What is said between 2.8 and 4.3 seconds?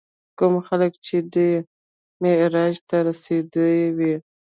ته رسېدلي وي.